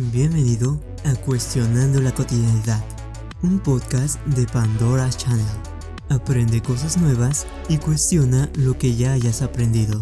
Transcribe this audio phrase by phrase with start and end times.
[0.00, 2.84] Bienvenido a Cuestionando la Cotidianidad,
[3.42, 5.44] un podcast de Pandora Channel.
[6.08, 10.00] Aprende cosas nuevas y cuestiona lo que ya hayas aprendido.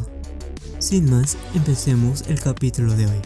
[0.80, 3.22] Sin más, empecemos el capítulo de hoy.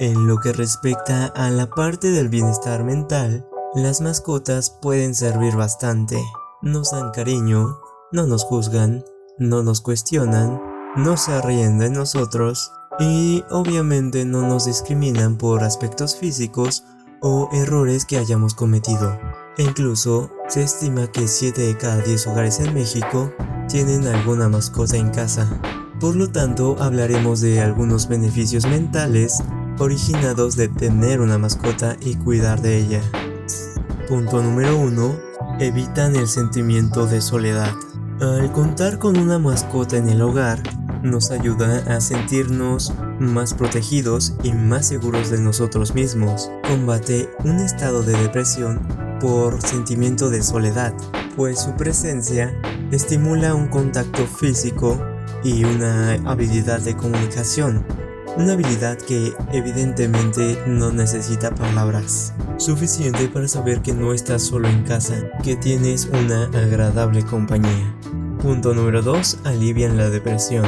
[0.00, 6.20] En lo que respecta a la parte del bienestar mental, las mascotas pueden servir bastante.
[6.62, 7.78] Nos dan cariño,
[8.10, 9.04] no nos juzgan,
[9.38, 10.60] no nos cuestionan,
[10.96, 16.84] no se ríen de nosotros y obviamente no nos discriminan por aspectos físicos
[17.20, 19.18] o errores que hayamos cometido.
[19.56, 23.32] E incluso se estima que 7 de cada 10 hogares en México
[23.68, 25.48] tienen alguna mascota en casa.
[26.00, 29.42] Por lo tanto, hablaremos de algunos beneficios mentales
[29.78, 33.00] originados de tener una mascota y cuidar de ella.
[34.08, 35.16] Punto número 1.
[35.60, 37.72] Evitan el sentimiento de soledad.
[38.20, 40.62] Al contar con una mascota en el hogar,
[41.02, 46.50] nos ayuda a sentirnos más protegidos y más seguros de nosotros mismos.
[46.68, 48.80] Combate un estado de depresión
[49.20, 50.94] por sentimiento de soledad,
[51.36, 52.54] pues su presencia
[52.90, 55.00] estimula un contacto físico
[55.44, 57.84] y una habilidad de comunicación,
[58.36, 64.84] una habilidad que evidentemente no necesita palabras, suficiente para saber que no estás solo en
[64.84, 67.94] casa, que tienes una agradable compañía.
[68.42, 69.38] Punto número 2.
[69.44, 70.66] Alivian la depresión.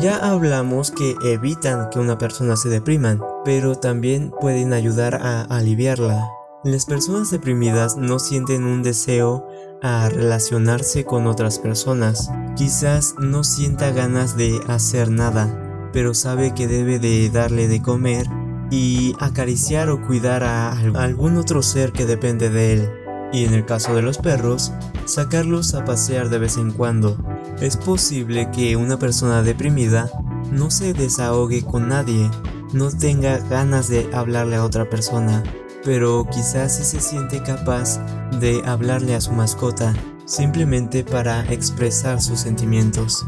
[0.00, 6.28] Ya hablamos que evitan que una persona se depriman, pero también pueden ayudar a aliviarla.
[6.64, 9.46] Las personas deprimidas no sienten un deseo
[9.82, 12.28] a relacionarse con otras personas.
[12.56, 18.26] Quizás no sienta ganas de hacer nada, pero sabe que debe de darle de comer
[18.72, 23.01] y acariciar o cuidar a algún otro ser que depende de él
[23.32, 24.72] y en el caso de los perros,
[25.06, 27.16] sacarlos a pasear de vez en cuando.
[27.60, 30.10] Es posible que una persona deprimida
[30.50, 32.30] no se desahogue con nadie,
[32.72, 35.42] no tenga ganas de hablarle a otra persona,
[35.84, 37.98] pero quizás sí se siente capaz
[38.40, 39.94] de hablarle a su mascota,
[40.24, 43.26] simplemente para expresar sus sentimientos.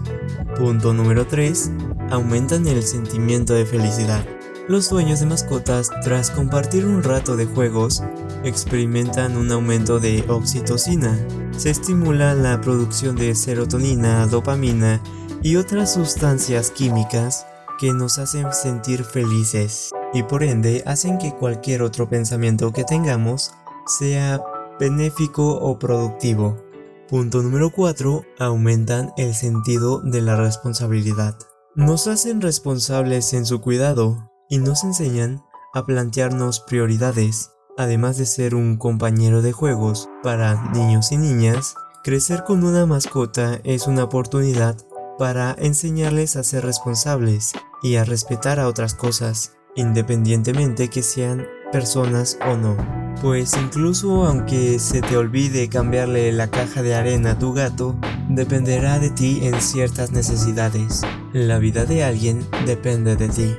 [0.57, 1.71] Punto número 3.
[2.11, 4.25] Aumentan el sentimiento de felicidad.
[4.67, 8.03] Los dueños de mascotas, tras compartir un rato de juegos,
[8.45, 11.19] experimentan un aumento de oxitocina.
[11.55, 15.03] Se estimula la producción de serotonina, dopamina
[15.43, 17.47] y otras sustancias químicas
[17.79, 23.53] que nos hacen sentir felices y por ende hacen que cualquier otro pensamiento que tengamos
[23.87, 24.43] sea
[24.81, 26.57] benéfico o productivo.
[27.07, 28.25] Punto número 4.
[28.39, 31.37] Aumentan el sentido de la responsabilidad.
[31.75, 37.51] Nos hacen responsables en su cuidado, y nos enseñan a plantearnos prioridades.
[37.77, 41.75] Además de ser un compañero de juegos para niños y niñas,
[42.05, 44.77] crecer con una mascota es una oportunidad
[45.19, 52.39] para enseñarles a ser responsables y a respetar a otras cosas, independientemente que sean personas
[52.49, 52.77] o no.
[53.21, 57.97] Pues incluso aunque se te olvide cambiarle la caja de arena a tu gato,
[58.29, 61.03] dependerá de ti en ciertas necesidades.
[61.33, 63.57] La vida de alguien depende de ti.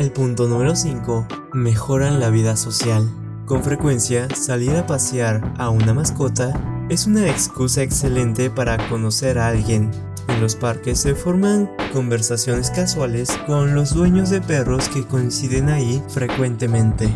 [0.00, 1.28] El punto número 5.
[1.52, 3.06] Mejoran la vida social.
[3.44, 9.48] Con frecuencia, salir a pasear a una mascota es una excusa excelente para conocer a
[9.48, 9.90] alguien.
[10.28, 16.02] En los parques se forman conversaciones casuales con los dueños de perros que coinciden ahí
[16.08, 17.06] frecuentemente.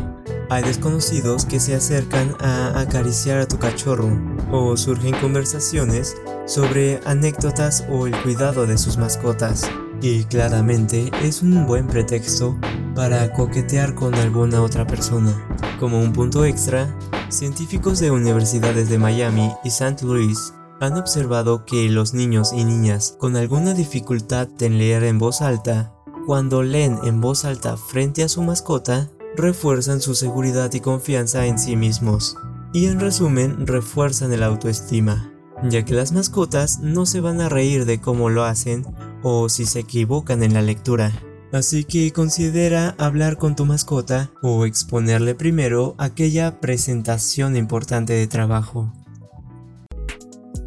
[0.51, 4.11] Hay desconocidos que se acercan a acariciar a tu cachorro
[4.53, 9.71] o surgen conversaciones sobre anécdotas o el cuidado de sus mascotas
[10.05, 12.59] y claramente es un buen pretexto
[12.95, 15.35] para coquetear con alguna otra persona.
[15.81, 16.95] Como un punto extra,
[17.31, 20.05] científicos de universidades de Miami y St.
[20.05, 25.41] Louis han observado que los niños y niñas con alguna dificultad en leer en voz
[25.41, 25.95] alta,
[26.27, 31.59] cuando leen en voz alta frente a su mascota, refuerzan su seguridad y confianza en
[31.59, 32.37] sí mismos.
[32.75, 35.33] Y en resumen, refuerzan el autoestima,
[35.63, 38.85] ya que las mascotas no se van a reír de cómo lo hacen
[39.25, 41.11] o si se equivocan en la lectura.
[41.53, 48.93] Así que considera hablar con tu mascota o exponerle primero aquella presentación importante de trabajo.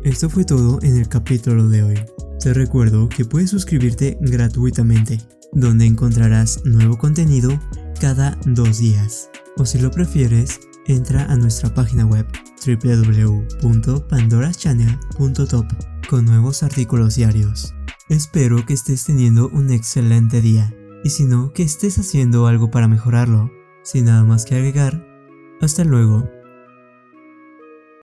[0.03, 1.95] Esto fue todo en el capítulo de hoy.
[2.39, 5.19] Te recuerdo que puedes suscribirte gratuitamente,
[5.51, 7.59] donde encontrarás nuevo contenido
[7.99, 9.29] cada dos días.
[9.57, 12.25] O si lo prefieres, entra a nuestra página web
[12.65, 15.65] www.pandoraschannel.top
[16.09, 17.73] con nuevos artículos diarios.
[18.09, 20.73] Espero que estés teniendo un excelente día
[21.03, 23.51] y si no, que estés haciendo algo para mejorarlo.
[23.83, 25.05] Sin nada más que agregar,
[25.61, 26.29] hasta luego.